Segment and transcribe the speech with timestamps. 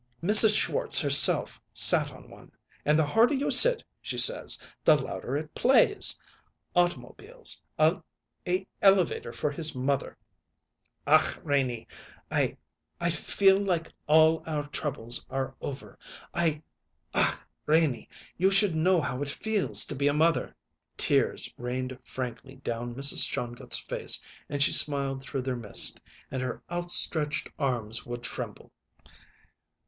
[0.23, 0.57] Mrs.
[0.59, 2.51] Schwartz herself sat on one;
[2.85, 6.19] and the harder you sit, she says, the louder it plays.
[6.75, 8.01] Automobiles; a
[8.81, 10.17] elevator for his mother!
[11.05, 11.87] I Ach, Renie,
[12.31, 12.57] I
[12.99, 15.99] I feel like all our troubles are over.
[16.33, 16.63] I
[17.13, 18.09] Ach, Renie,
[18.39, 20.55] you should know how it feels to be a mother."
[20.97, 23.27] Tears rained frankly down Mrs.
[23.29, 28.71] Shongut's face and she smiled through their mist, and her outstretched arms would tremble.